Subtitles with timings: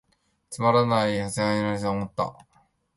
[0.49, 2.47] つまらない、癈せばいゝのにと思つた。